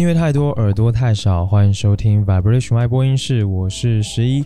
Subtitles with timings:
[0.00, 4.42] 音乐太多，耳朵太少，欢迎收听 Vibration 爱播音室，我是十一。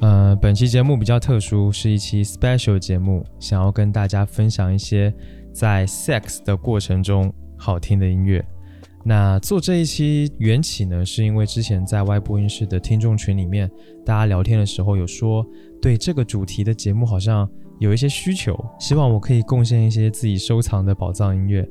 [0.00, 5.10] 呃，本期节目比较特殊，是一期 special 节目，想要跟大家分享一些
[5.54, 8.44] 在 sex 的过程中好听的音乐。
[9.02, 13.70] 那做这一期缘起呢，是因为之前在外播音室的听众群里面，
[14.04, 15.42] 大家聊天的时候有说，
[15.80, 17.48] 对这个主题的节目好像
[17.78, 21.66] 有一些需求，希望我可以贡献一些自己收藏的宝藏音乐。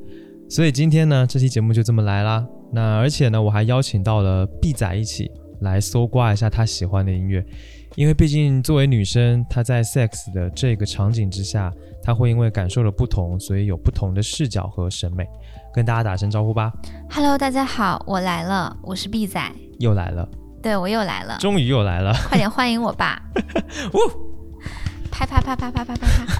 [0.50, 2.44] 所以今天呢，这期节目就这么来啦。
[2.74, 5.30] 那而且呢，我还邀请到了 B 仔一起
[5.62, 7.46] 来搜刮一下他喜欢的音乐，
[7.96, 15.24] 因为毕竟作为女生，她在 sex 的这个场景之下，她会因为感受的不同，所以有不同的视角和审美。
[15.72, 16.72] 跟大家打声招呼吧。
[17.10, 19.40] Hello，大家好，我来了，我是 B 仔，
[19.80, 20.28] 又来了，
[20.62, 22.14] 对我又来了，终于又来了。
[22.28, 23.22] 快点欢迎我吧！
[23.94, 23.98] 呜，
[25.12, 26.34] 啪啪啪啪啪啪啪啪。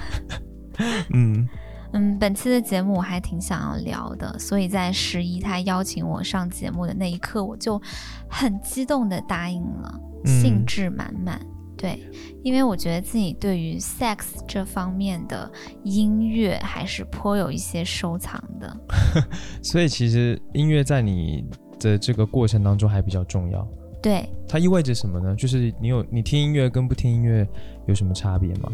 [1.12, 1.48] 嗯，
[1.94, 7.80] 嗯，本期的节目我还挺想要聊的，所以在十一他邀请我上节目的那一刻，我就
[8.28, 11.40] 很激动的答应了，嗯兴致满满。
[11.76, 12.00] 对，
[12.42, 15.50] 因为我觉得自己对于 sex 这方面的
[15.82, 18.76] 音乐还是颇有一些收藏的。
[19.62, 21.44] 所以其实音乐在你
[21.78, 23.66] 的这个过程当中还比较重要。
[24.02, 25.34] 对，它意味着什么呢？
[25.36, 27.46] 就是你有你听音乐跟不听音乐
[27.86, 28.72] 有什么差别吗？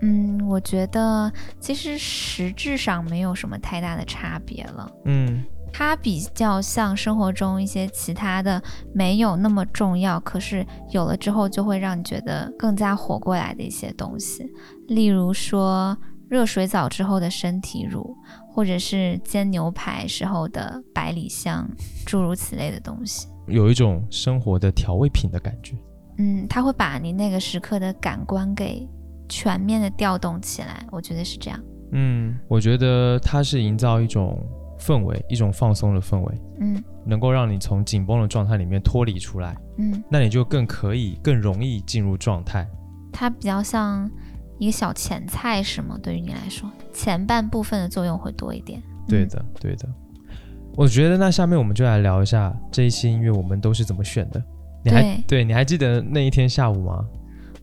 [0.00, 4.90] 嗯，我觉得其实实质上没有什么太大的差别了。
[5.04, 8.60] 嗯它比较像生活中一些其他的
[8.94, 14.50] 没有那么重要，可是有了之后就会让你觉得更加活过来的一些东西，
[14.88, 15.96] 例如说
[16.26, 18.16] 热水澡之后的身体乳，
[18.50, 21.68] 或者是煎牛排时候的百里香，
[22.06, 23.28] 诸如此类的东西。
[23.46, 25.76] 有一种生活的调味品的感觉。
[26.16, 28.88] 嗯，它会把你那个时刻的感官给
[29.28, 31.60] 全面的调动起来，我觉得是这样。
[31.92, 34.38] 嗯，我觉得它是营造一种
[34.78, 42.68] 氛围，一种放松的氛围，嗯能够让你从紧绷的状态里面脱离出来，嗯，那你就更可以、更容易进入状态。
[43.12, 44.10] 它比较像
[44.58, 45.98] 一个小前菜，是吗？
[46.02, 48.80] 对于你来说，前半部分的作用会多一点。
[48.80, 49.88] 嗯对的，对的。
[50.76, 54.40] 我觉得那下面我们就来聊一下这一期音乐我们都是怎么选的。
[54.84, 57.04] 你还对对，你还记得那一天下午吗？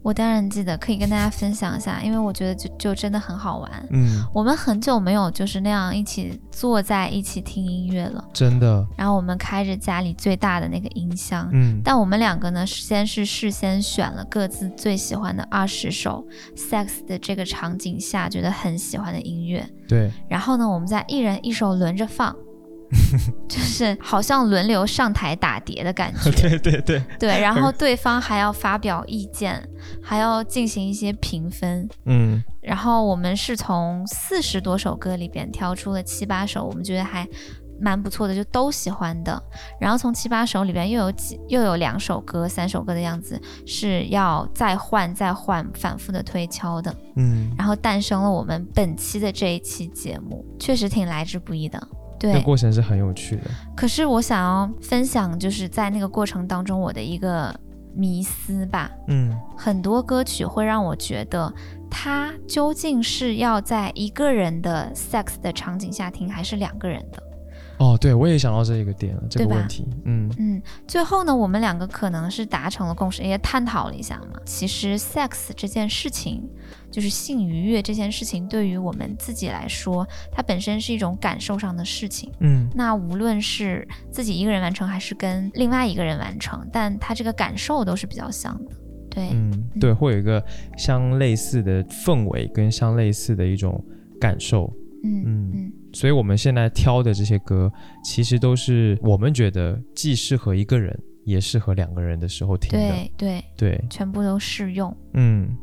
[0.06, 3.88] 我当然记得，可以跟大家分享一下，因为我觉得就就真的很好玩。
[3.90, 16.24] 嗯，我们很久没有就是那样一起坐在一起听音乐了，真的，然后我们开着家里最大的那个音箱，嗯，但我们两个呢，先是事先选了各自最喜欢的二十首
[16.56, 22.36] sex 的这个场景下觉得很喜欢的音乐，对，然后呢，我们再一人一首轮着放，
[23.50, 26.32] 就是好像轮流上台打碟的感觉。
[26.42, 29.68] 对对对，对，然后对方还要发表意见，
[30.02, 31.88] 还要进行一些评分。
[32.06, 37.28] 嗯然后我们是从四十多首歌里边挑出了七八首，我们觉得还
[37.80, 39.40] 蛮不错的，就都喜欢的。
[39.80, 46.92] 然后从七八首里边又有几又有两首歌、三首歌的样子是要再换再换、反复的推敲的。
[47.18, 51.88] 嗯，然后诞生了我们本期的这一期节目，确实挺来之不易的。
[52.22, 53.44] 那对，过程是很有趣的。
[53.76, 57.54] 可是我想要分享，就是在那个过程当中我的一个
[57.94, 58.90] 迷思吧。
[59.08, 61.54] 嗯很多歌曲会让我觉得，
[61.90, 67.24] 它究竟是要在一个人的 sex 的场景下听，还是两个人的？
[67.78, 69.88] 哦，对，我也想到这一个点了，这个问题。
[70.06, 74.40] 嗯嗯，最后呢，我们两个可能是达成了共识，也探讨了一下嘛。
[74.46, 76.48] 其实 sex 这件事情，
[76.90, 82.32] 就是性愉悦这件事情，对于我们自己来说，它本身是一种感受上的事情。
[82.40, 88.72] 嗯那无论是自己一个人完成，还是跟另外一个人完成，但它这个感受都是比较像的。
[89.10, 90.44] 对，嗯，对，会有一个
[90.78, 93.84] 相类似的氛围跟相类似的一种
[94.20, 94.72] 感受。
[95.04, 97.72] 嗯嗯嗯所以我们现在挑的这些歌，
[98.04, 102.90] 其实都是我们觉得既适合一个人，也适合两个人的时候听的。
[102.90, 104.96] 对对，对，全部都适用。
[105.14, 105.56] 嗯。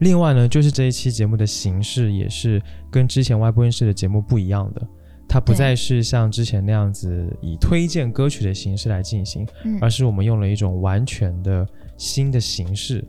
[0.00, 4.86] 另外呢，就是这一期节目的形式也是跟之前外部音室的节目不一样的，
[5.26, 11.66] 它不再是像之前那样子以推荐歌曲的形式来进行，嗯而是我们用了一种完全的
[11.96, 13.02] 新的形式，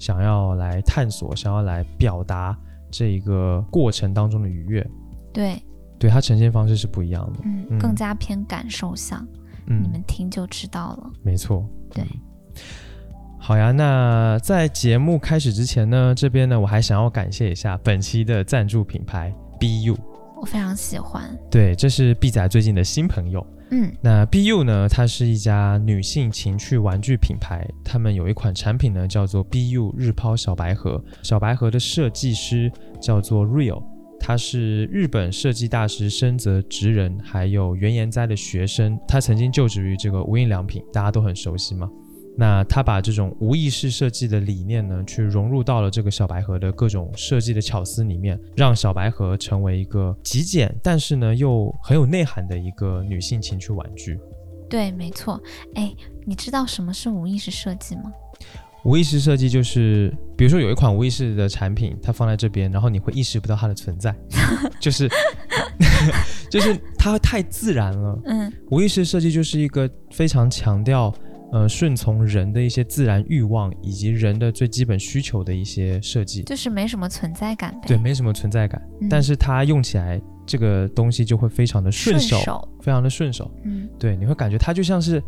[0.00, 2.58] 想要来探索，想要来表达
[2.90, 4.84] 这一个过程当中的愉悦。
[5.32, 5.56] 对，
[6.02, 7.38] 对它呈现方式是不一样的。
[7.44, 9.24] 嗯，嗯更加偏感受向，
[9.68, 11.10] 嗯，你们听就知道了。
[11.22, 11.64] 没错。
[11.94, 12.20] 对嗯
[13.38, 19.96] 好呀，那在节目开始之前呢，这边呢我还想要感谢一下本期的赞助品牌 BU。
[20.40, 21.22] 我非常喜欢。
[21.48, 23.46] 对，这是 B 仔最近的新朋友。
[23.70, 32.70] 嗯那 BU 呢，它是一家女性情趣玩具品牌，他们有一款产品呢叫做 BU 日抛小白盒，小白盒的设计师
[33.00, 33.82] 叫做 Real，
[34.24, 38.96] 他是日本设计大师深泽直人，还有原研哉的学生。
[39.08, 41.90] 他曾经就职于这个无印良品，大家都很熟悉嘛。
[42.38, 54.18] 那他把这种无意识设计的理念呢，去融入到了这个小白盒的各种设计的巧思里面，让小白盒成为一个极简，但是呢又很有内涵的一个女性情趣玩具。
[54.70, 55.38] 对，没错。
[55.74, 55.92] 哎，
[56.24, 58.04] 你知道什么是无意识设计吗？
[58.84, 64.14] 无意识设计就是，比如说有一款无意识的产品，它放在这边，然后你会意识不到它的存在，
[64.80, 65.08] 就是
[66.50, 68.20] 就是它太自然了。
[68.24, 71.14] 嗯，无意识设计就是一个非常强调。
[71.52, 77.78] 呃，顺从人的一些自然欲望以及人的最基本需求的一些设计，就是没什么存在感。
[77.86, 78.80] 对，没什么存在感，
[79.10, 83.50] 但是它用起来这个东西就会非常的顺手，非常的顺手。
[83.64, 85.22] 嗯，对，你会感觉它就像是。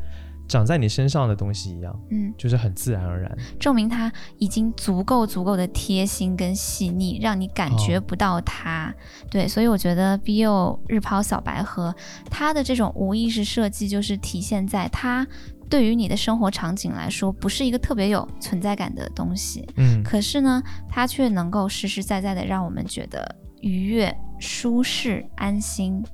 [0.47, 8.95] 长在你身上的东西一样，嗯，就是很自然而然，证明它已经足够足够的贴心跟细腻，让你感觉不到它。
[9.31, 11.95] 对，所以我觉得 BO 日抛小白盒，
[12.31, 15.27] 它的这种无意识设计，就是体现在它
[15.71, 26.05] 对于你的生活场景来说，不是一个特别有存在感的东西，嗯，可是呢，它却能够实实在在的让我们觉得愉悦、舒适、安心。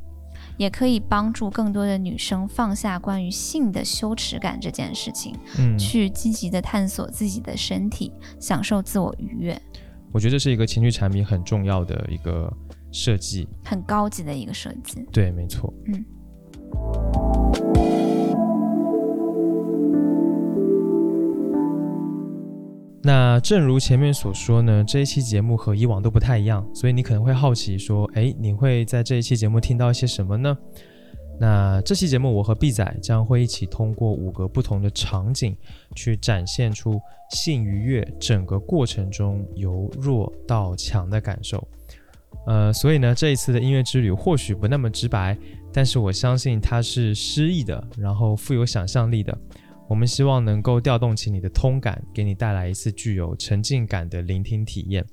[0.60, 9.58] 也可以帮助更多的女生放下关于性的羞耻感这件事情，嗯，去积极的探索自己的身体，享受自我愉悦。
[10.12, 12.52] 我觉得这是一个情趣产品很重要的一个
[12.92, 15.02] 设计，很高级的一个设计。
[15.10, 15.72] 对，没错。
[15.86, 16.04] 嗯。
[23.02, 30.56] 那正如前面所说呢，这一期节目和以往都不太一样，所以你可能会好奇说，哎，你会在这一期节目听到一些什么呢？
[31.38, 35.56] 那这期节目，我和 B 仔将会一起通过五个不同的场景，
[35.96, 37.00] 去展现出
[37.30, 41.66] 性愉悦整个过程中由弱到强的感受。
[42.46, 45.34] 呃，所以呢，这一次的音乐之旅或许不那么直白，
[45.72, 49.36] 但是我相信它是诗意的，然后富有想象力的。
[49.90, 55.04] 我们希望能够调动起你的通感，给你带来一次具有沉浸感的聆听体验。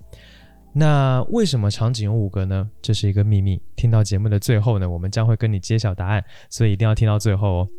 [0.72, 2.70] 那为什么场景有五个呢？
[2.80, 3.60] 这是一个秘密。
[3.76, 7.70] 听到节目的最后呢，我们将会跟你揭晓答案，所以一定要听到最后哦。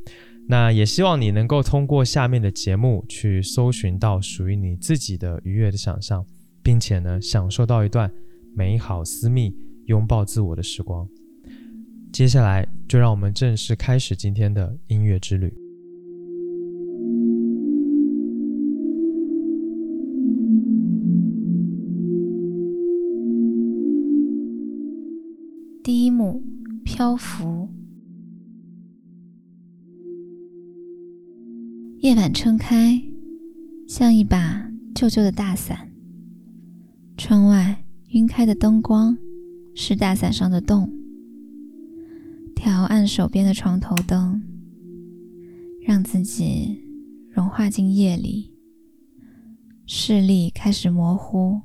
[0.48, 6.26] 那也希望你能够通过下面的节目去搜寻到属于你自己的愉悦的想象，
[6.64, 8.12] 并且呢，享受到一段
[8.56, 9.54] 美好、私密、
[9.86, 11.08] 拥抱自我的时光。
[12.12, 15.67] 接下来就让我们正式开始今天的音乐之旅。
[26.98, 27.68] 漂浮。
[32.00, 33.00] 夜晚撑开，
[33.86, 35.92] 像一把旧旧的大伞。
[37.16, 39.16] 窗外晕开的灯光
[39.76, 40.92] 是大伞上的洞。
[42.56, 44.42] 调暗手边的床头灯，
[45.86, 46.82] 让自己
[47.30, 48.52] 融化进夜里。
[49.86, 51.60] 视力开始模糊，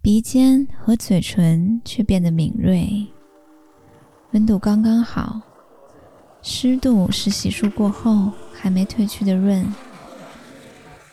[0.00, 3.06] 鼻尖和嘴唇却变得敏锐。
[4.32, 5.40] 温度刚刚好，
[6.40, 9.66] 湿度是洗漱过后还没褪去的润。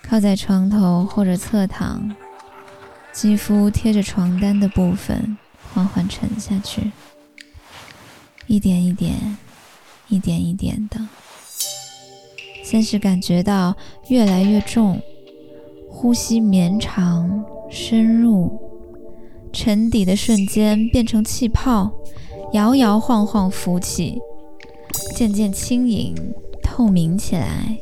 [0.04, 2.16] 靠在床头或者侧躺，
[3.12, 5.36] 肌肤贴着床单的部分
[5.74, 6.92] 缓缓沉下去，
[8.46, 9.36] 一点一点，
[10.10, 11.00] 一点一点的。
[12.64, 13.76] 先是感觉到
[14.10, 15.02] 越来越重，
[15.90, 18.62] 呼吸绵长深入，
[19.52, 21.92] 沉底的瞬间变成气泡。
[22.54, 24.20] 摇摇晃晃浮起，
[25.16, 26.16] 渐渐轻盈
[26.64, 27.78] 透明起来。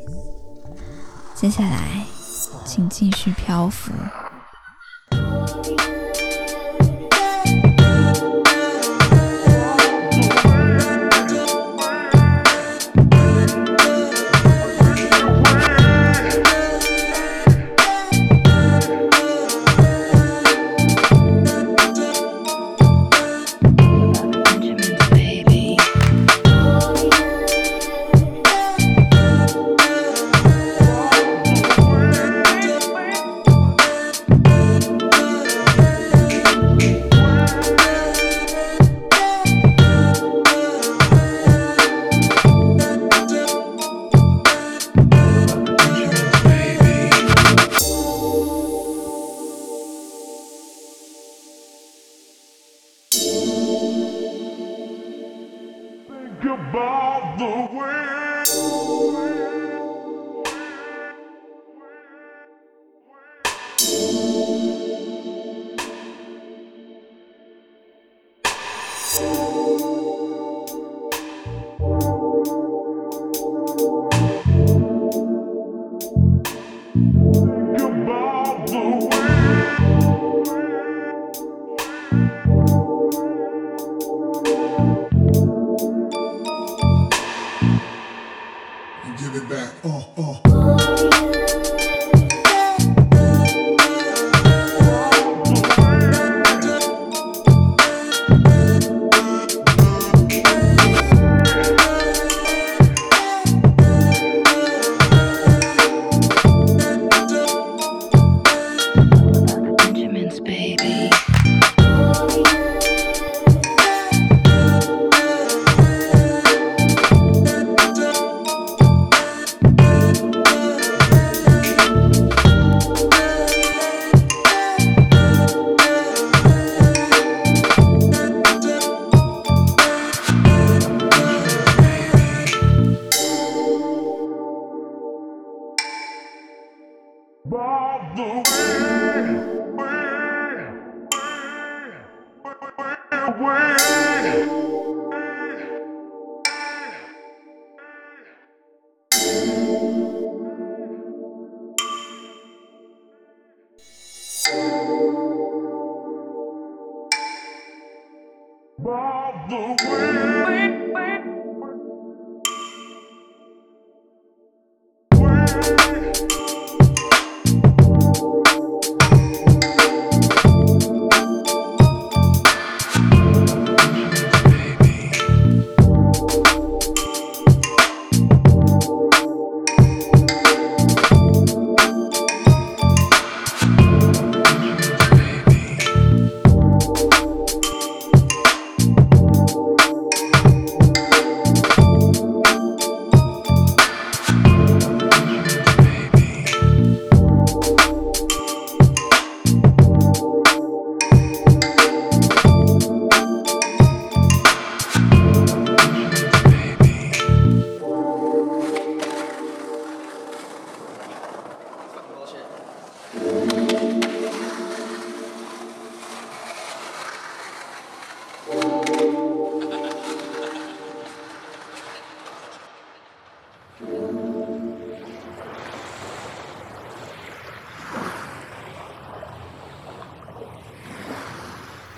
[1.35, 2.05] 接下来，
[2.65, 3.93] 请继续漂浮。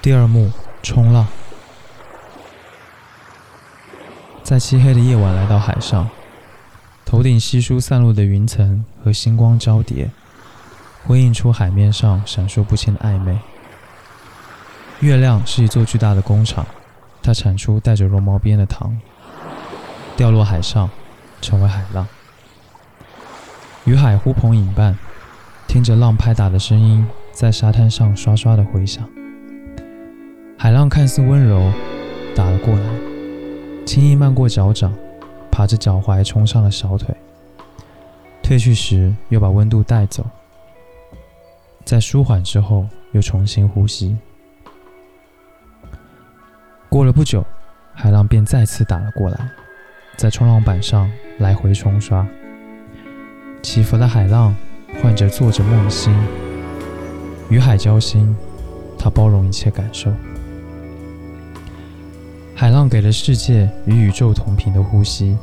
[0.08, 0.50] 第二幕，
[0.82, 1.28] 冲浪。
[4.42, 6.10] 在漆黑的夜晚，来到海上，
[7.04, 10.10] 头顶稀疏散落的云层和星光交叠，
[11.06, 13.38] 辉映出海面上闪烁不清的暧昧。
[15.02, 16.66] 月亮是一座巨大的工厂，
[17.22, 18.98] 它产出带着绒毛边的糖，
[20.16, 20.90] 掉落海上，
[21.42, 22.08] 成为海浪。
[23.84, 24.98] 与海呼朋引伴，
[25.68, 29.06] 听着浪拍打的声音，在沙滩上刷刷的回响。
[30.60, 31.72] 海浪看似温柔，
[32.36, 32.84] 打了过来，
[33.86, 34.92] 轻易漫过脚掌，
[35.52, 37.16] 爬着脚踝冲上了小腿，
[38.42, 40.26] 退去时又把温度带走，
[41.86, 44.18] 在舒缓之后又重新呼吸。
[46.90, 47.46] 过了不久，
[47.94, 49.52] 海浪便再次打了过来，
[50.16, 52.28] 在冲浪板上来回冲刷，
[53.62, 54.56] 起伏的海浪
[55.04, 56.12] 唤着作者梦心，
[57.48, 58.36] 与海交心，
[58.98, 60.12] 它包容一切感受。
[62.60, 65.38] 海浪给了世界与宇宙同频的呼吸，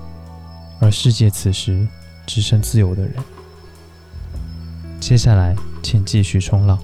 [0.80, 1.86] 而世界此时
[2.26, 3.12] 只剩自由的人。
[4.98, 6.76] 接下来，请继续冲浪。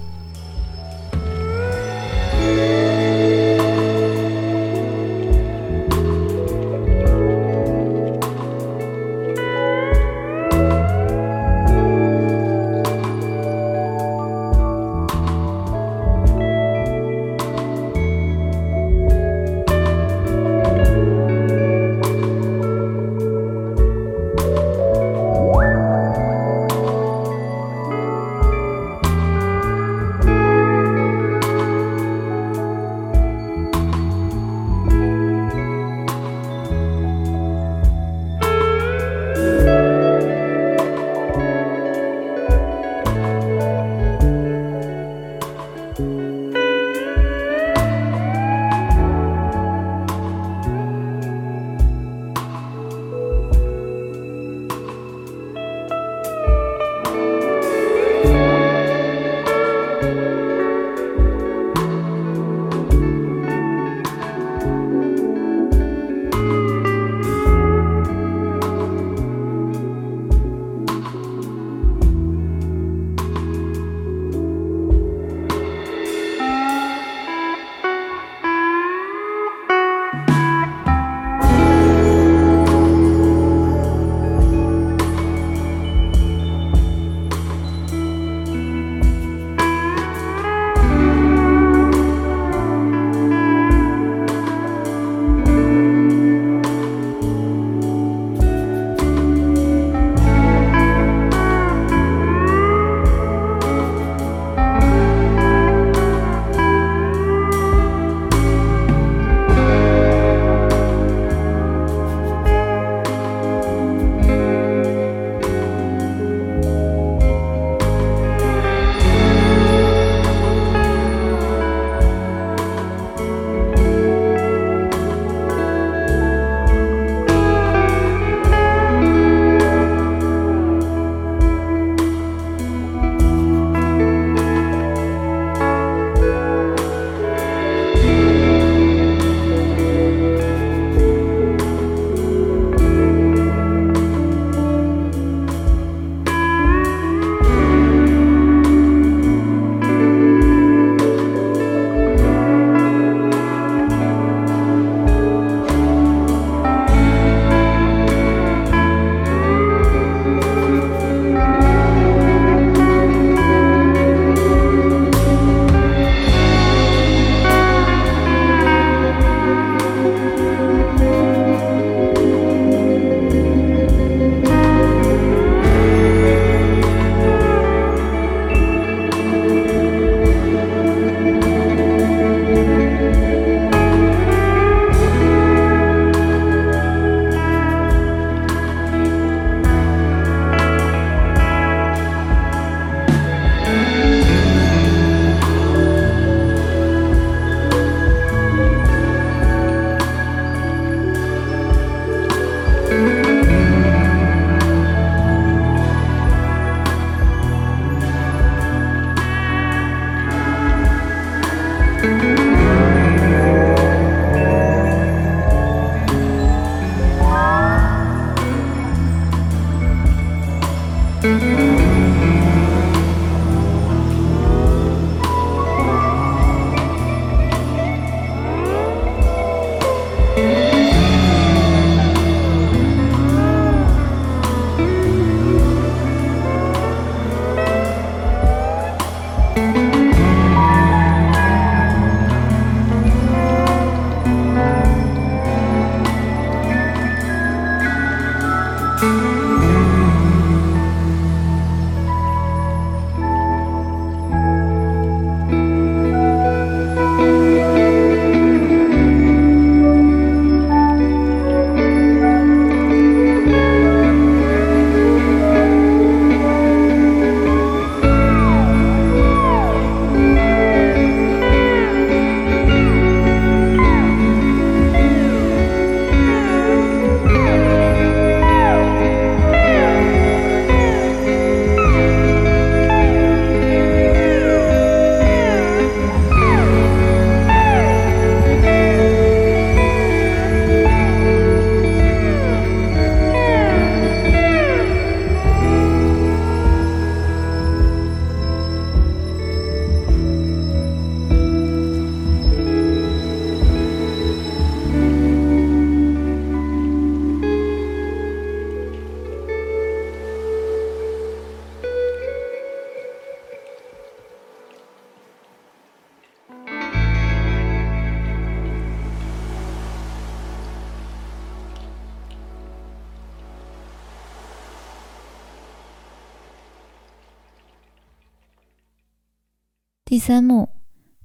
[330.23, 330.69] 三幕，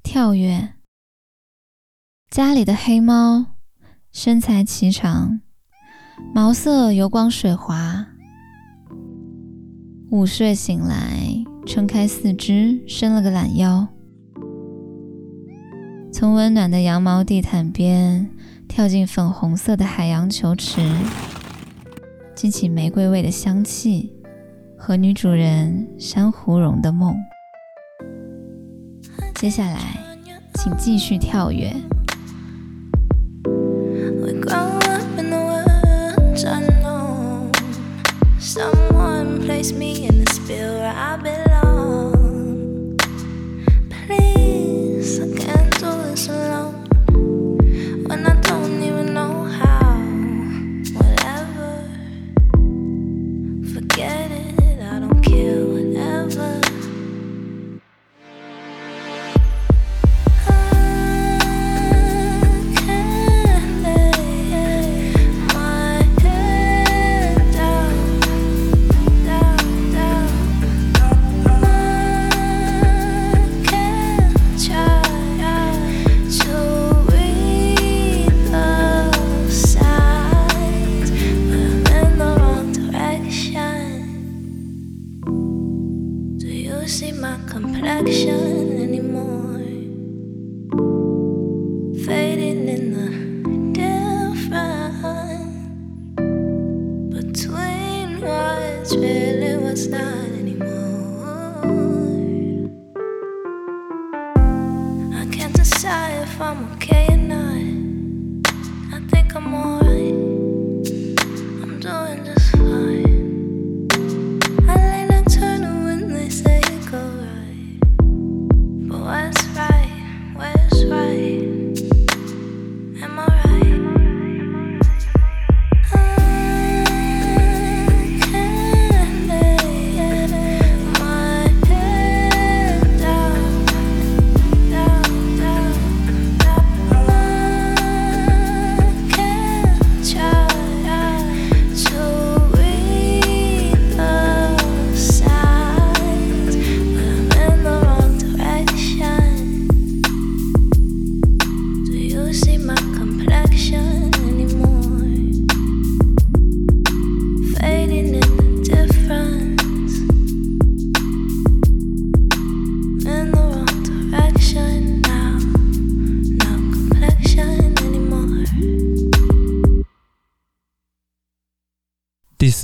[0.03, 0.73] 跳跃。
[2.31, 3.45] 家里的黑猫，
[4.11, 5.43] 身材颀长，
[6.35, 8.07] 毛色油光水滑。
[10.11, 13.87] 午睡醒来，撑开四肢，伸了个懒腰，
[16.11, 18.31] 从温暖的羊毛地毯边
[18.67, 20.81] 跳进粉红色的海洋球池，
[22.35, 24.15] 激起玫瑰味的香气
[24.79, 27.15] 和女主人珊瑚绒的梦。
[29.39, 29.79] 接下来，
[30.55, 31.71] 请继续跳跃。
[38.41, 41.36] Someone place me in the spill where I belong.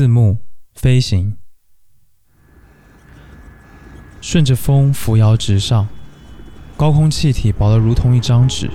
[0.03, 0.37] 四幕，
[0.75, 1.37] 飞行。
[4.21, 5.87] 顺着风扶摇直上，
[6.77, 8.69] 高空气体薄得如同一张纸，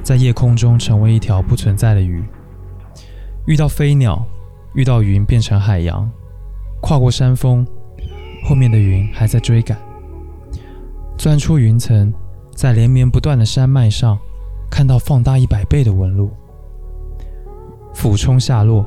[0.00, 2.22] 在夜空中成为一条不存在的鱼。
[3.48, 4.24] 遇到飞鸟，
[4.76, 6.08] 遇到云变成海洋，
[6.80, 7.66] 跨过山峰，
[8.44, 9.76] 后面的云还在追赶。
[11.18, 12.14] 钻出云层，
[12.54, 14.16] 在连绵不断的山脉上，
[14.70, 16.30] 看到放大一百倍的纹路。
[17.92, 18.86] 俯冲下落，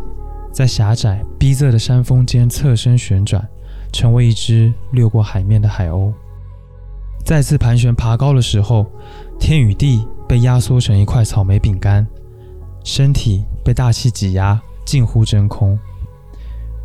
[0.56, 3.46] 在狭窄逼仄的山峰间侧身旋转，
[3.91, 6.13] 成为一只掠过海面的海鸥。
[7.26, 8.89] 再次盘旋爬高的时候，
[9.38, 12.08] 天与地被压缩成一块草莓饼干，
[12.86, 15.78] 身体被大气挤压，近乎真空。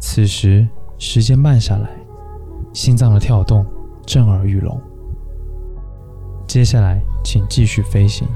[0.00, 0.66] 此时，
[0.98, 1.88] 时间慢下来，
[2.72, 3.64] 心脏的跳动
[4.04, 4.80] 震耳欲聋。
[6.48, 8.26] 接下来，请继续飞行。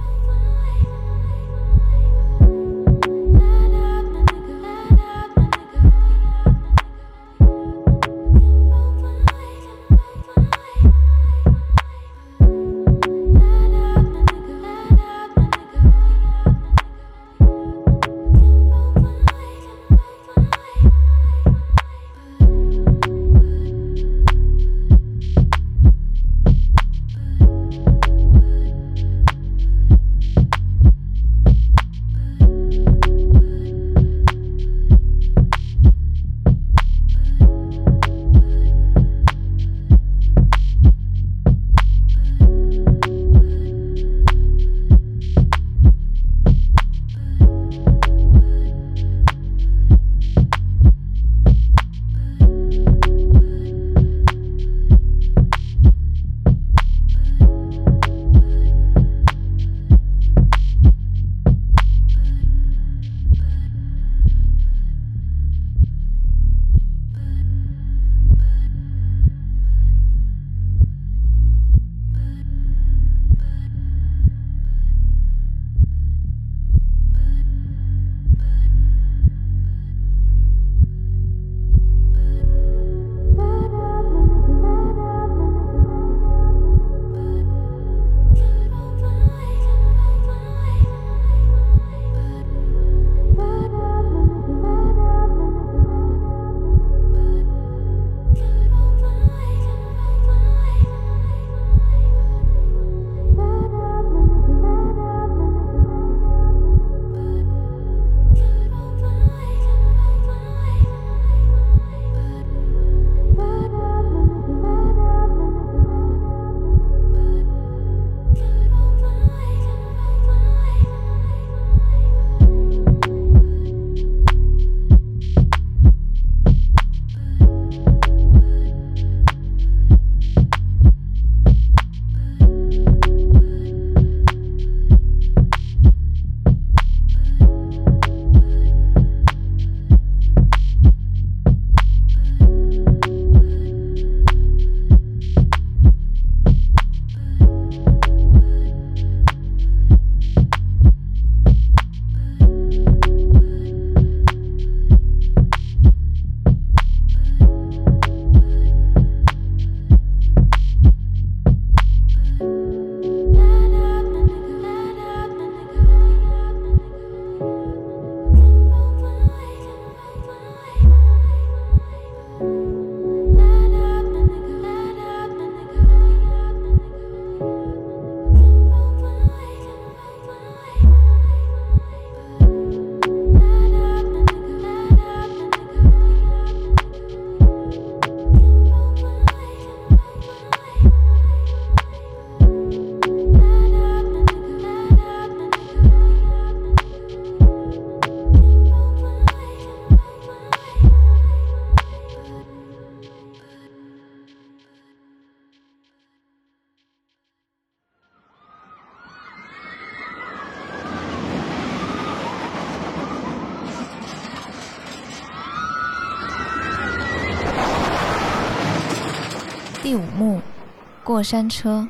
[221.04, 221.86] 过山车。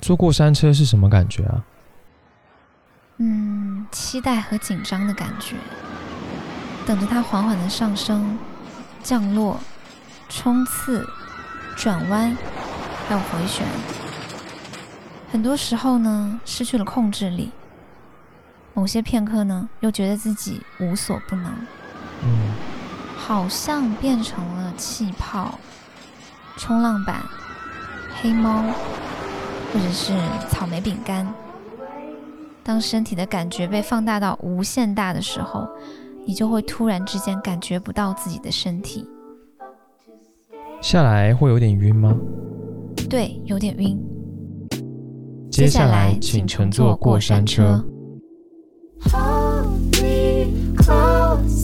[0.00, 1.64] 坐过山车是什么感觉啊？
[3.18, 5.56] 嗯，期待和紧张的感觉，
[6.86, 8.38] 等着它缓缓的上升、
[9.02, 9.58] 降落、
[10.28, 11.06] 冲刺、
[11.76, 12.36] 转弯，
[13.08, 13.66] 还有回旋。
[15.32, 17.50] 很多时候呢，失去了控制力；
[18.72, 21.52] 某些片刻呢，又觉得自己无所不能。
[22.22, 22.52] 嗯，
[23.16, 25.58] 好像变成了气泡、
[26.56, 27.22] 冲浪板、
[28.20, 28.62] 黑猫。
[29.72, 30.12] 或者是
[30.48, 31.26] 草莓饼干。
[32.62, 35.66] 当身体的感觉被放大到无限大的时候，
[36.24, 39.04] 你就会突然之间感觉不到自己的身体。
[40.80, 42.16] 下来会有点晕吗？
[43.10, 44.00] 对，有点晕。
[45.50, 47.84] 接下来请乘坐过山车。
[50.76, 51.63] too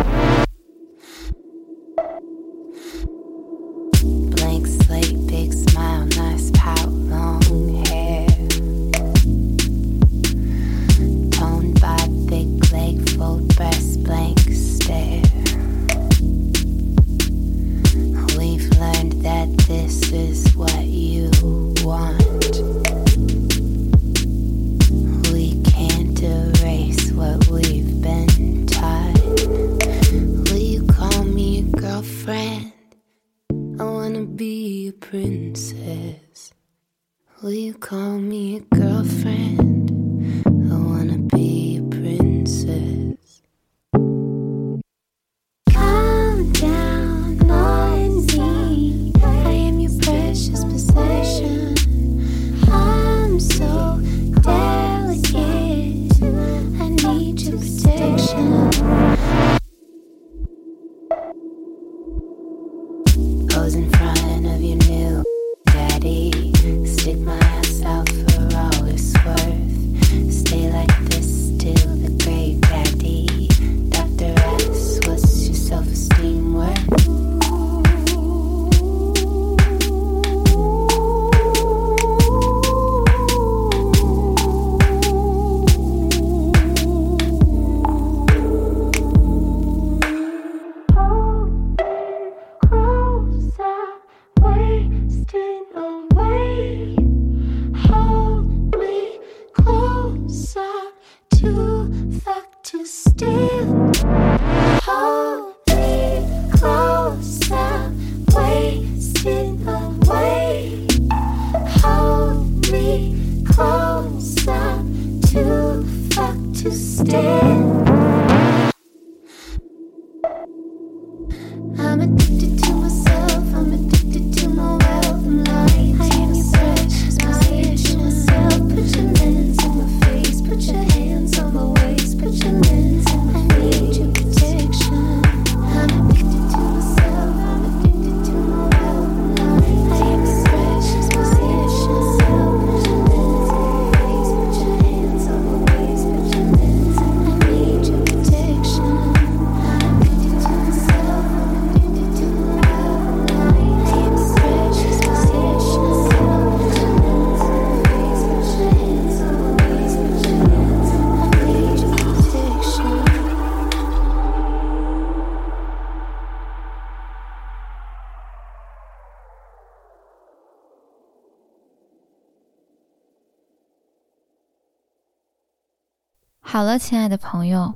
[176.61, 177.73] 好了，亲爱的朋友，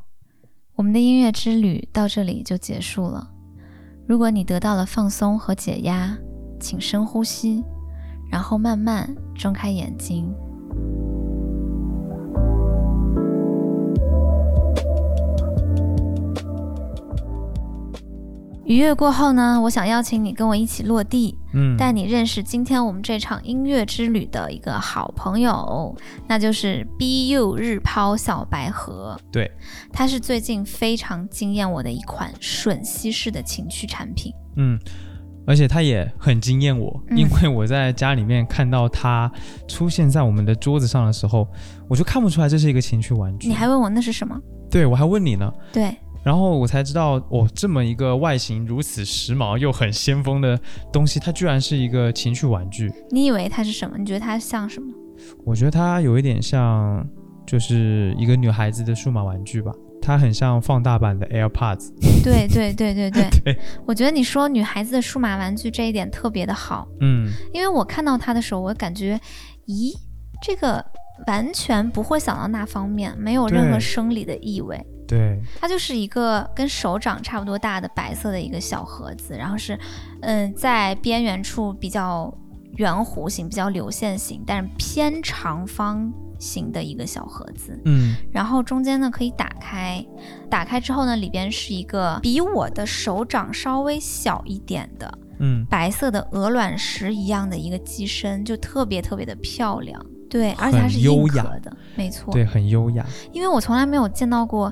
[0.76, 3.32] 我们的音乐之旅到这里就结束了。
[4.06, 6.16] 如果你得到了放松和解压，
[6.60, 7.64] 请深呼吸，
[8.30, 10.32] 然后慢慢睁开眼睛。
[18.66, 25.96] 愉悦过后呢，我想邀请你跟我一起落地，嗯，带你认识今天我们这场音乐之旅的一个好朋友，
[26.28, 29.18] 那就是 BU 日抛小白盒。
[29.32, 29.50] 对，
[29.92, 34.34] 它是最近非常惊艳我的一款吮吸式的情趣产品。
[34.58, 34.78] 嗯，
[35.48, 39.32] 而且它也很惊艳我，嗯因为我在家里面看到它
[39.68, 41.48] 出现在我们的桌子上的时候，
[41.88, 43.48] 我就看不出来这是一个情趣玩具。
[43.48, 44.38] 你还问我那是什么？
[44.70, 50.60] 对我还问你呢，对，然后我才知道，哦，这么一个外形如此时髦又很先锋的
[50.92, 52.92] 东西，它居然是一个情趣玩具。
[53.12, 53.96] 你以为它是什么？
[53.98, 54.92] 你觉得它像什么？
[55.46, 57.08] 我觉得它有一点像，
[57.46, 61.92] 就是一个女孩子的数码玩具吧，它很像放大版的 AirPods。
[62.24, 69.20] 对对对对对，对 我觉得你说女孩子的数码玩具这一点特别的好，嗯，因为我看到它的时候，我感觉，
[69.68, 69.94] 咦，
[70.42, 70.84] 这个
[71.28, 74.84] 完全不会想到那方面，没有任何生理的意味。
[75.08, 79.78] 对，它就是一个跟手掌差不多大的白色的一个小盒子，然后是，
[80.22, 82.34] 嗯，在边缘处比较
[82.78, 87.80] 圆弧形、比较流线型，但是偏长方形的一个小盒子。
[87.86, 90.06] 嗯然后中间呢可以打开，
[90.50, 100.06] 打开之后呢，里边是一个比我的手掌稍微小一点的嗯，白色的鹅卵石一样的一个机身，就特别特别的漂亮。
[100.36, 102.34] 对，而且它是硬优雅壳的，没错。
[102.34, 103.06] 对，很优雅。
[103.32, 104.70] 因为我从来没有见到过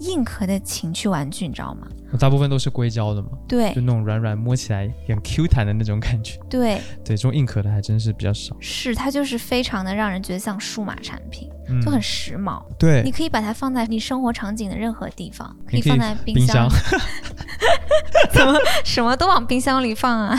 [0.00, 1.86] 硬壳的情趣玩具，你知道吗？
[2.12, 6.40] 我大部分都是硅胶的嘛，对就那种软软摸起来很 Q 弹的那种感觉。
[6.50, 8.56] 对，对，这种硬壳的还真是比较少。
[8.58, 12.60] 是它就是非常的让人觉得像数码产品，嗯，就很时髦。
[12.78, 16.68] 对你可以把它放在你生活场景的任何地方，可以放在冰冰箱
[18.32, 20.36] 怎么什么都往冰箱里放啊？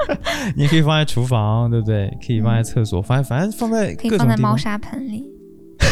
[0.56, 2.08] 你可以放在厨房，对不对？
[2.26, 4.36] 可以放在厕所，反正反正放在嗯可以放在。
[4.36, 5.22] 猫砂盆里。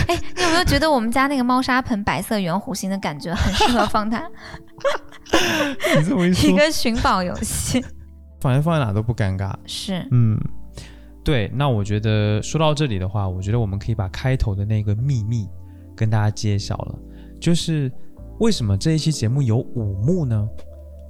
[0.09, 4.29] 哎，你有没有觉得我们家那个猫砂盆白色圆弧形的感觉很适合放它？
[5.97, 7.85] 你这么一 一，个寻宝游戏
[8.41, 9.55] 反正放在哪都不尴尬。
[9.67, 10.39] 是，嗯，
[11.23, 11.51] 对。
[11.55, 15.47] 那我觉得说到这里的话，我觉得我们可以把开头的那个秘密
[15.95, 16.99] 跟大家揭晓了，
[17.41, 17.93] 就是
[18.41, 20.49] 为什么这一期节目有五幕呢？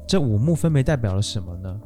[0.09, 1.79] 这五幕分别代表了什么呢？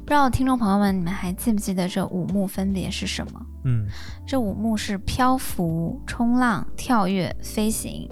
[0.00, 3.40] 不知道听众朋友们，你们还记不记得这五幕分别是什么？
[3.64, 3.86] 嗯
[4.26, 8.08] 这五幕是漂浮、冲浪、跳跃、飞行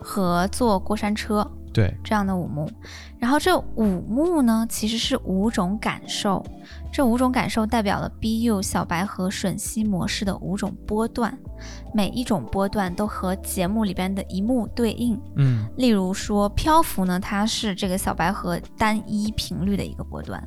[0.00, 2.68] 和坐过山车对，这样的五幕。
[3.18, 6.44] 然后这五幕呢，其实是五种感受，
[6.92, 11.38] 这五种感受代表了 BU 小白和吮吸模式的五种波段，
[11.96, 15.18] 每一种波段都和节目里边的一幕对应。
[15.36, 20.46] 嗯例如说漂浮呢，它是这个小白盒单一频率的一个波段，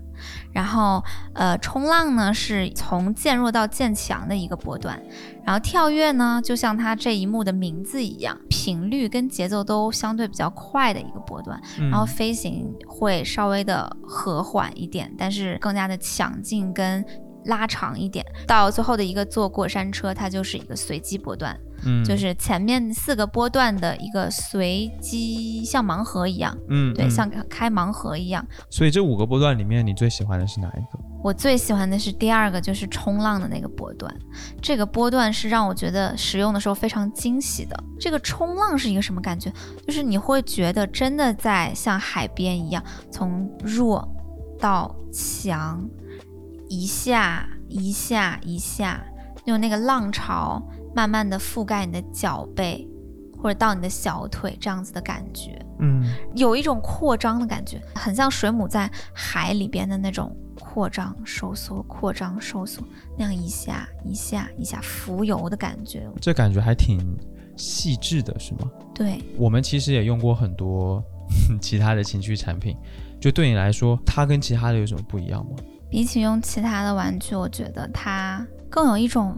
[0.53, 5.01] 然后呃冲浪呢是从渐弱到渐强的一个波段，
[5.43, 17.03] 然后跳跃呢就像它这一幕的名字一样，频率跟节奏都相对比较快的一个波段，嗯，然后飞行会稍微的和缓一点，但是更加的强劲跟。
[17.45, 28.45] 拉长一点，到最后的一个坐过山车，它就是一个随机波段，嗯就是前面四个波段的一个随机，像盲盒一样，嗯对像开盲盒一样。
[28.69, 30.99] 所以这五个波段里面，你最喜欢的是哪一个？
[31.21, 34.13] 我最喜欢的是第二个，就是冲浪的那个波段。
[34.61, 37.77] 这个波段是让我觉得使用的时候非常惊喜的。
[37.99, 39.51] 这个冲浪是一个什么感觉？
[39.85, 42.81] 就是你会觉得真的在像海边一样，
[43.11, 44.07] 从弱
[44.57, 45.85] 到强，
[46.69, 49.03] 一下一下一下，
[49.45, 50.61] 用那个浪潮
[50.95, 52.87] 慢慢的覆盖你的脚背，
[53.41, 55.59] 或者到你的小腿这样子的感觉。
[55.81, 56.03] 嗯
[56.35, 62.83] 有一种扩张的感觉，很像水母在海里边的那种扩张、收缩、扩张、收缩，
[63.17, 66.05] 那样一下一下一下浮游的感觉。
[66.21, 66.99] 这感觉还挺
[67.55, 68.69] 细致的，是吗？
[68.93, 71.01] 对，我们其实也用过很多
[71.61, 72.75] 其他的情绪产品，
[73.21, 75.51] 就对你来说，它跟其他的有什么不一样吗？
[75.89, 79.35] 比起用其他的玩具，我觉得它更有一种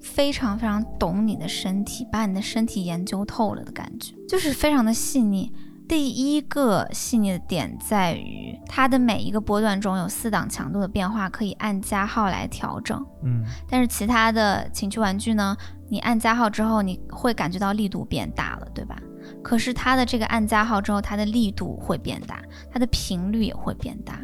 [0.00, 5.52] 非常非常懂你的身体，把你的身体研究透了的感觉，就是非常的细腻。
[5.86, 13.04] 第一个细腻的点在于，它的每一个波段中有四档强度的变化，可以按加号来调整。
[13.22, 15.54] 嗯但是其他的情趣玩具呢，
[15.90, 18.96] 你按加号之后，你会感觉到力度变大了，对吧？
[19.42, 22.42] 可是它的这个按加号之后，它的力度会变大，
[22.72, 24.18] 它的频率也会变大，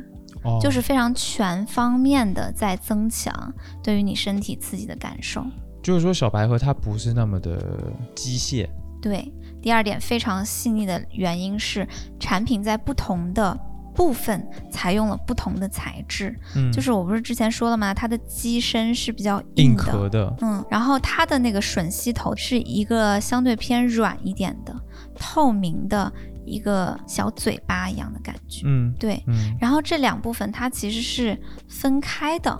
[0.45, 5.45] 哦，就是非常全方面的在增强对于你身体刺激的感受。
[5.83, 8.69] 就是说，小白盒它不是那么的机械，
[9.01, 9.33] 对，
[9.63, 11.89] 第二点非常细腻的原因是，
[12.19, 13.59] 产品在不同的
[13.95, 17.95] 部分采用了不同的材质，嗯，就是我不是之前说了吗？
[17.95, 24.75] 它的机身是比较硬硬，壳的，嗯，然后它的那个吮吸头是一个相对偏软一点的、
[25.17, 26.13] 透明的
[26.51, 28.63] 一个小嘴巴一样的感觉。
[28.65, 31.39] 嗯对，嗯，然后这两部分它其实是
[31.69, 32.51] 分开的。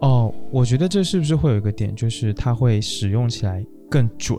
[0.00, 4.38] 哦，我觉得这是不是会有一个点，就是它会使用起来更准？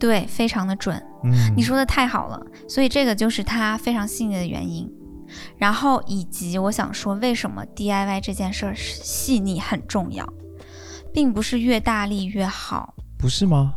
[0.00, 1.00] 对，非常的准。
[1.24, 4.90] 嗯，你说的太好了，所以这个就是它非常细腻的原因。
[5.56, 10.26] 然后以及我想说，为什么 DIY 这件事儿细腻很重要，
[11.12, 13.74] 并不是越大力越好，不是吗？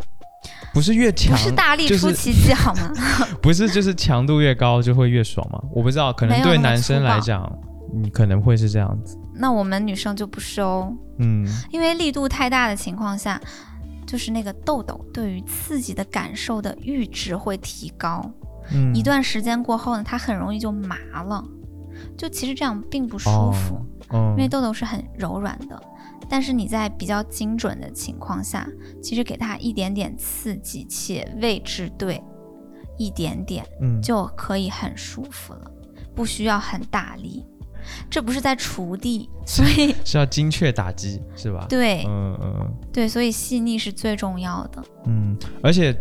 [0.74, 2.91] 不是越强，不是大力出奇迹好吗？
[3.41, 5.62] 不是就是强度越高就会越爽吗？
[5.72, 7.49] 我不知道，可能对男生来讲，
[7.93, 9.18] 你可能会是这样子。
[9.34, 13.39] 那我们女生就不是哦，嗯，因为力度太大的情况下，
[14.06, 18.30] 就是那个痘痘对于刺激的感受的阈值会提高，
[18.72, 21.43] 嗯一段时间过后呢，它很容易就麻了，
[22.18, 23.86] 就其实这样并不舒服。
[24.10, 25.82] 哦，因为痘痘是很柔软的，
[26.30, 28.67] 但是你在比较精准的情况下，
[29.01, 32.21] 其实给它一点点刺激且位置对，
[32.97, 35.71] 一点点嗯，就可以很舒服了，
[36.15, 37.45] 不需要很大力。
[38.09, 41.67] 这不是在锄地， 所以 是要精确打击是吧？
[41.69, 44.84] 对、嗯嗯对，所以细腻是最重要的。
[45.05, 45.95] 嗯，而且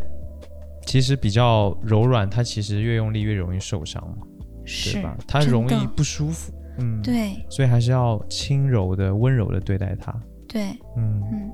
[0.86, 4.26] 其实比较柔软，它其实越用力越容易受伤嘛，
[4.64, 5.14] 对是吧？
[5.28, 6.50] 它容易不舒服。
[6.78, 7.44] 嗯，，对。
[7.50, 10.14] 所以还是要轻柔的、温柔的对待它。
[10.48, 11.22] 对，嗯。
[11.32, 11.50] 嗯，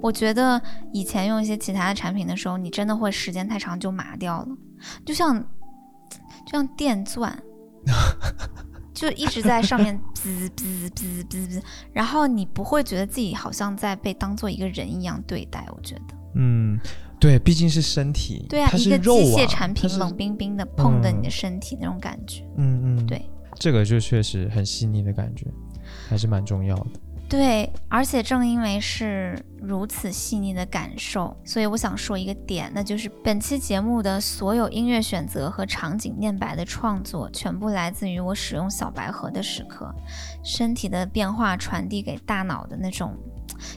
[0.00, 0.60] 我觉得
[0.92, 4.48] 以前用一些其他的产品的时候，你真的会时间太长就麻掉了，
[5.04, 5.40] 就像
[6.46, 7.36] 就像电钻，
[8.94, 11.62] 就一直在上面滋滋滋滋滋，
[11.92, 15.66] 然后你不会觉得自己好像在被当做一个人一样对待。
[15.74, 16.78] 我觉得，嗯，
[17.18, 21.30] 对，毕竟是身体，对啊，它一个机是肉啊械产品冷冰冰的碰的你的嗯。
[21.30, 23.28] 身体那种感觉，嗯嗯，对，
[23.58, 25.46] 这个就确实很细腻的感觉，
[26.08, 26.86] 还是蛮重要的。
[27.26, 39.92] 对，而且正因为是如此细腻的感受，所以我想说一个点，那就是本期节目的所有音乐选择和场景念白的创作，全部来自于我使用小白盒的时刻，
[40.44, 43.16] 身体的变化传递给大脑的那种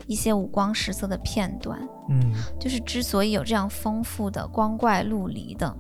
[0.06, 1.80] 一些五光十色的片段。
[2.10, 5.76] 嗯就是之所以有这样丰富的光怪陆离的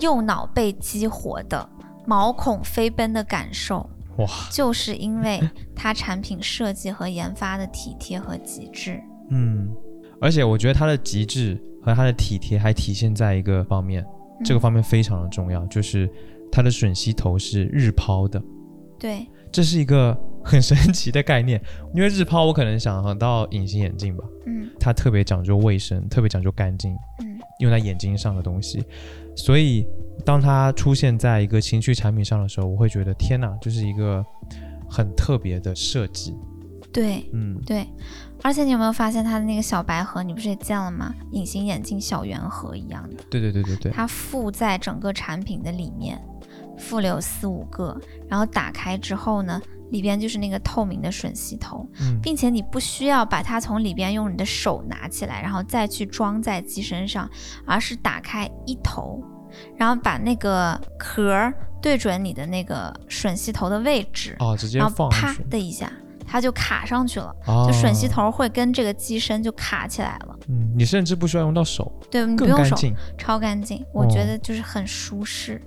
[0.00, 1.68] 右脑被激活的
[2.08, 3.86] 毛孔飞奔的感受，
[4.16, 5.38] 哇，就是因为
[5.76, 8.98] 它产品设计和研发的体贴和极致。
[9.30, 9.68] 嗯，
[10.18, 14.02] 而且我觉得它的极致和它的体贴还体现在一个方面，
[14.42, 16.10] 这个嗯方面非常的重要，就是
[16.50, 18.42] 它的吮吸头是日抛的，
[18.98, 20.18] 对，这是一个
[20.48, 21.62] 很神奇的概念。
[21.94, 28.82] 因为日抛，我可能想到隐形眼镜吧，嗯它特别讲究卫生，特别讲究干净，嗯用在眼睛上的东西，
[29.36, 29.86] 所以
[30.24, 34.24] 当它出现在一个情趣产品上的时候，我会觉得天哪，就是一个
[34.88, 36.34] 很特别的设计。
[36.90, 37.86] 对嗯对，
[38.42, 40.22] 而且你有没有发现它的那个小白盒？
[40.22, 41.14] 你不是也见了吗？
[41.32, 46.18] 隐形眼镜小圆盒一样的，对对对对对，它附在整个产品的里面，
[46.78, 49.60] 附了有四五个，然后打开之后呢，
[49.90, 57.28] 里边就是那个透明的吮吸头，嗯并且你不需要把它从里边用你的手拿起来，然后再去装在机身上，
[57.66, 59.22] 而是打开一头，
[59.76, 65.90] 然后把那个壳儿对准你的那个吮吸头的位置，哦，直接然后啪放上去，的一下，
[66.26, 70.38] 它就卡上去了，哦就吮吸头会跟这个机身就卡起来了。
[70.48, 72.94] 嗯，你甚至不需要用到手，对你不用手，干。
[73.16, 75.60] 超干净，我觉哦得就是很舒适。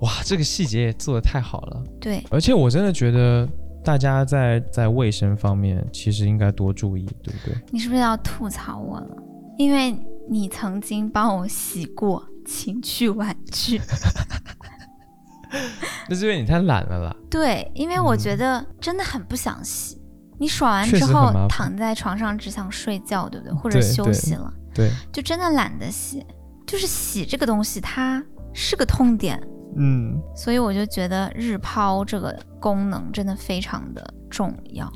[0.00, 3.48] 哇，这个细节也做得太好了，对，而且我真的觉得
[3.84, 7.54] 大家在在卫生方面其实应该多注意，对不对？
[7.70, 9.16] 你是不是要吐槽我了？
[9.58, 9.96] 因为
[10.28, 13.80] 你曾经帮我洗过情趣玩具。
[16.08, 17.16] 那是因为你太懒了啦。
[17.30, 20.00] 对，因为我嗯觉得真的很不想洗。
[20.40, 23.54] 你爽完之后躺在床上只想睡觉，对不对？
[23.54, 26.24] 或者休息了，对，就真的懒得洗。
[26.66, 29.40] 就是洗这个东西，它是个痛点，
[29.76, 34.90] 嗯，所以我就觉得日抛这个功能真的非常的重要。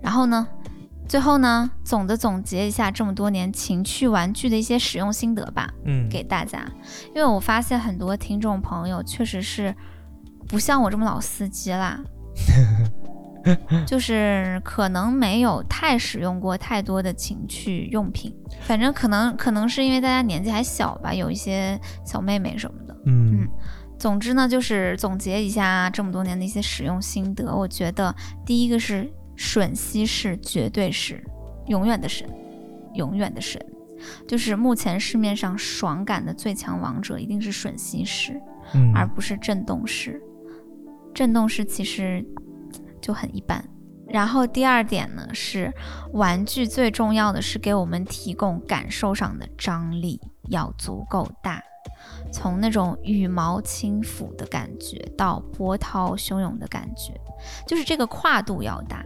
[0.00, 0.46] 然后呢，
[1.08, 6.64] 最后呢，总的总结一下这么多年情趣玩具的一些使用心得吧，嗯，给大家。
[7.08, 9.74] 因为我发现很多听众朋友确实是
[10.48, 12.00] 不像我这么老司机啦。
[13.84, 23.48] 就是可能没有太使用过太多的情趣用品，反正可能可能是因为大家年纪还小吧，有一些小妹妹什么的，嗯
[24.02, 27.54] 总之呢，就是总结一下这么多年的一些使用心得。
[27.54, 28.12] 我觉得
[28.44, 31.22] 第一个是吮吸式，绝对是
[31.68, 32.28] 永远的神，
[32.94, 33.64] 永远的神。
[34.26, 38.42] 就是目前市面上爽感的最强王者一定是吮吸式，
[38.74, 40.20] 嗯，而不是震动式。
[41.14, 42.26] 震动式其实
[43.00, 43.64] 就很一般。
[44.08, 45.72] 然后第二点呢是，
[46.12, 51.62] 玩具最重要的是给我们提供感受上的张力要足够大，
[52.32, 57.12] 从那种羽毛轻抚的感觉到波涛汹涌的感觉，
[57.66, 59.04] 就是这个跨度要大，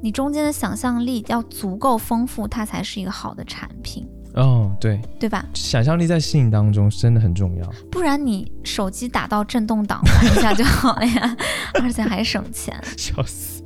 [0.00, 4.08] 你中间的想象力要足够丰富，它才是一个好的产品。
[4.34, 5.44] 哦，对，对吧？
[5.54, 11.36] 想象力在吸引当中真的很重要，不然你手机打到震动档玩一下就好了呀，
[11.82, 12.80] 而且还省钱。
[12.96, 13.64] 笑死。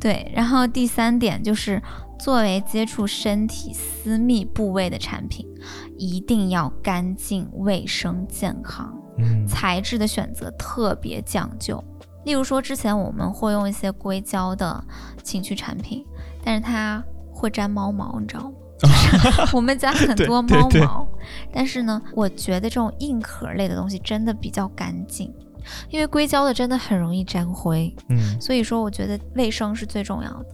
[0.00, 1.80] 对，然后第三点就是，
[2.18, 5.46] 作为接触身体私密部位的产品，
[5.98, 8.94] 一定要干净、卫生、健康。
[9.18, 11.82] 嗯材质的选择特别讲究。
[12.24, 14.84] 例如说，之前我们会用一些硅胶的
[15.22, 16.04] 情趣产品，
[16.44, 18.52] 但是它会粘猫毛，你知道吗？
[19.54, 21.08] 我们家很多对对对猫毛，
[21.50, 25.32] 但是呢，我觉得这种硬壳类的东西真的比较干净，
[25.88, 30.46] 因为硅胶的真的很容易沾灰，嗯，所以说我觉得卫生是最重要的。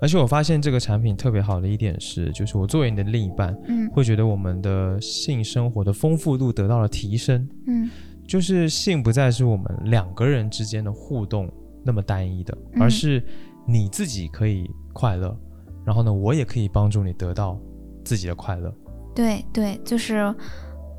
[0.00, 3.88] 而且我发现这个产品特别好的一点是，就是我作为你的另一半，嗯。
[3.90, 7.48] 会觉得我们的性生活的丰富度得到了提升。
[7.66, 7.88] 嗯。
[8.26, 11.50] 就是性不再是我们两个人之间的互动
[11.84, 12.82] 那么单一的，嗯。
[12.82, 13.22] 而是
[13.66, 15.36] 你自己可以快乐，
[15.84, 17.58] 然后呢，我也可以帮助你得到
[18.04, 18.74] 自己的快乐。
[19.14, 20.34] 对对，就是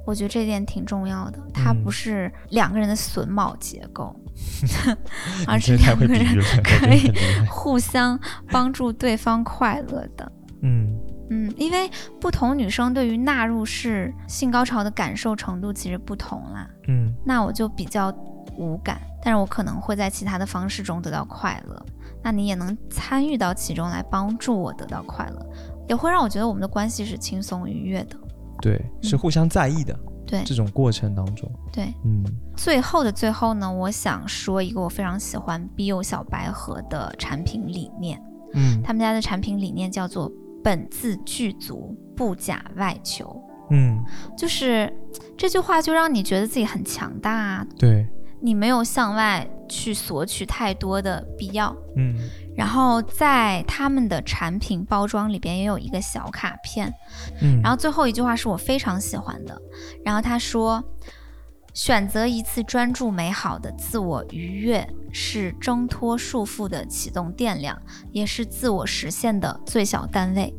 [0.08, 4.16] 我觉得这点挺重要的，它嗯不是两个人的榫卯结构，
[5.46, 6.26] 而是两个人
[6.64, 7.12] 可以。
[7.52, 8.18] 互相
[8.50, 10.32] 帮助对方快乐的。
[10.62, 10.98] 嗯
[11.30, 11.92] 嗯，因为
[12.22, 16.66] 不同女生对于纳入式性高潮的感受程度其实不同啦。
[16.88, 18.10] 嗯那我就比较
[18.56, 21.86] 无感，但是我可能会在其他的方式中得到快乐。
[22.24, 25.46] 那你也能参与到其中来帮助我得到快乐，
[25.90, 28.18] 也会让我觉得我们的关系是轻松愉悦的。
[28.62, 30.44] 对，是互相在意的对。
[30.46, 31.50] 这种过程当中。
[31.72, 32.24] 对，嗯。
[32.56, 38.22] 最后的最后呢，我想说一个我非常喜欢 BU 小白盒的产品理念。
[38.54, 38.82] 嗯。
[38.84, 40.32] 他们家的产品理念叫做
[40.64, 43.42] “本自具足，不假外求”。
[43.70, 44.02] 嗯，
[44.38, 44.90] 就是
[45.36, 48.08] 这句话就让你觉得自己很强大啊，对，
[48.42, 51.76] 你没有向外去索取太多的必要。
[51.96, 52.16] 嗯
[52.56, 56.92] 然后在他们的产品包装里边也有一个小卡片，
[57.40, 59.56] 嗯，然后最后一句话是我非常喜欢的，
[60.04, 60.84] 然后他说
[61.76, 67.80] ：“选择一次专注美好的自我愉悦，是挣脱束缚的启动电量，
[68.12, 70.52] 也是自我实现的最小单位。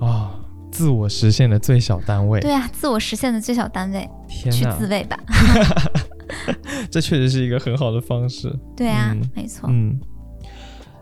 [0.00, 2.40] 啊、自我实现的最小单位。
[2.40, 5.18] 对啊，自我实现的最小单位，去天去，自慰吧。
[6.90, 8.52] 这确实是一个很好的方式。
[8.76, 9.68] 对啊，嗯没错。
[9.70, 10.00] 嗯，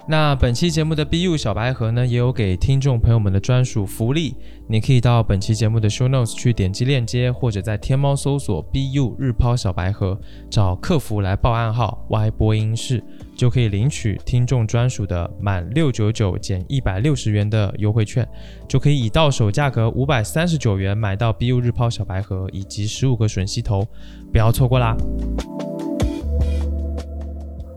[0.08, 4.34] 那本期节目的 BU 小白盒呢，也有给听众朋友们的专属福利，
[4.68, 10.18] 你可以到本期节目的 show notes 去点击链接，或者在天猫搜索 BU 日抛小白盒，
[10.50, 13.02] 找客服来报暗号 Y 播音室，
[13.36, 18.26] 就可以领取听众专属的满六九九减一百六十元的优惠券，
[18.68, 23.86] 就可以以到手价格五百三十九元买到 BU 日抛小白盒以及十五个吮吸头，
[24.32, 24.96] 不要错过啦！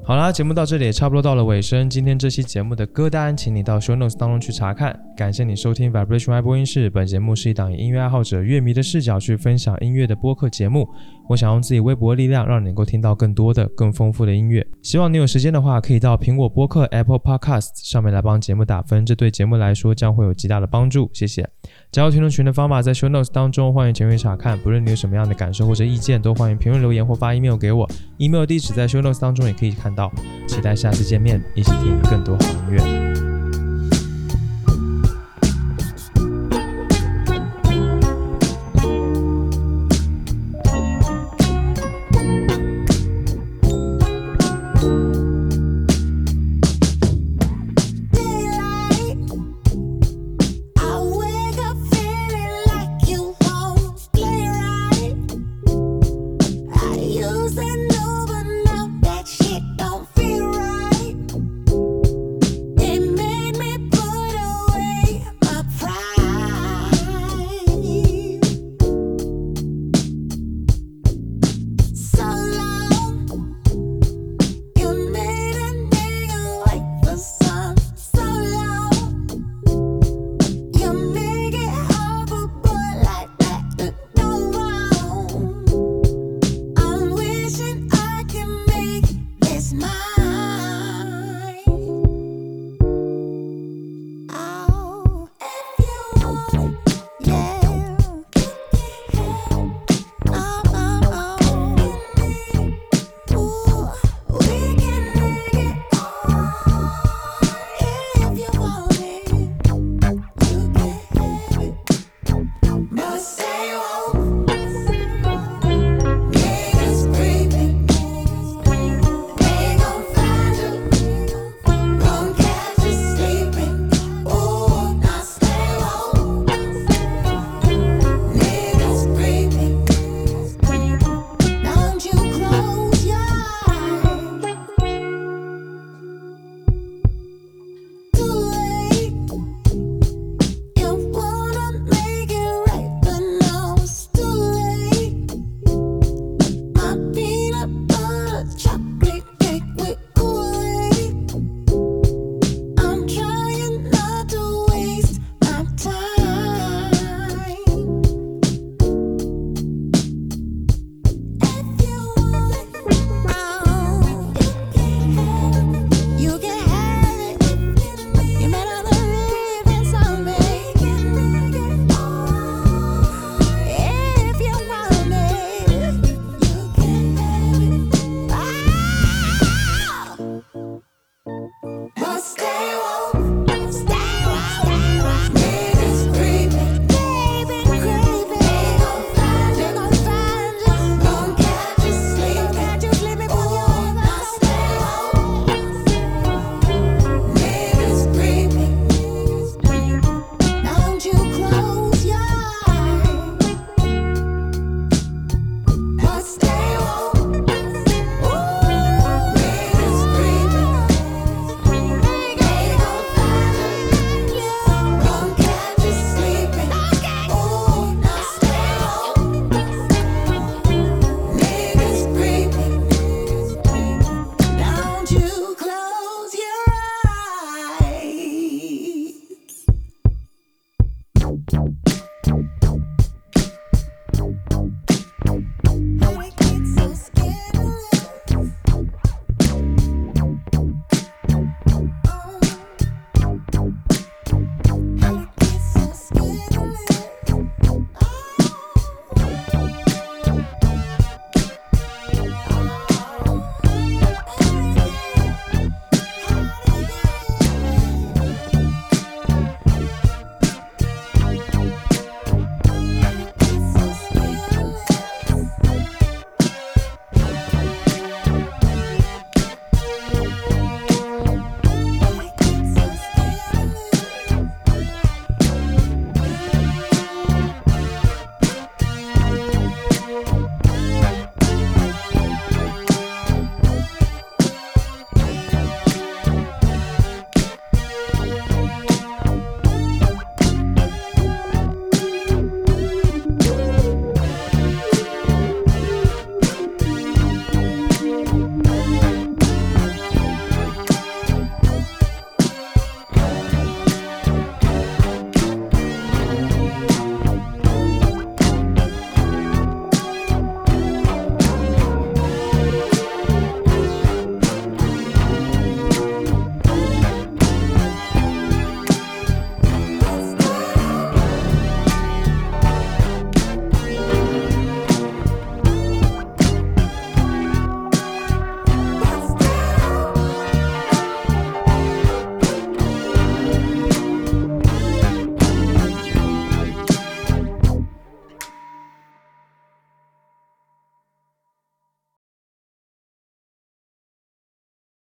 [0.06, 1.90] 好啦，节目到这里也差不多到了尾声。
[1.90, 4.94] 今天这期节目的歌单，请你到 show notes 当中去查看。
[5.16, 6.90] 感谢你收听 Vibration Y 播音室。
[6.90, 10.86] 本节目是一档以音乐爱好者、乐迷的视角去分享音乐的播客节目。
[11.30, 14.68] 我想用自己微薄的力量，让你能够听到更多的、更丰富的音乐。
[14.82, 21.10] 希望你有时间的话，可以到苹果播客 Apple Podcast 上面来帮节目打分，这对节目来说将会有极大的帮助。
[21.14, 21.50] 谢谢。
[21.94, 24.58] 加入听众群的方法在 show notes 当中，欢迎前面查看。
[24.58, 27.88] 不论你有什么样的感受或者意见，都欢迎评论留言或发 email 给我。
[28.18, 30.12] email 地址在 show notes 当中也可以看到。
[30.48, 33.43] 期待下次见面，一起听更多好音乐。